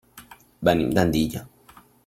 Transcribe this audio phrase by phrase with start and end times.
[0.69, 1.45] Venim d'Andilla.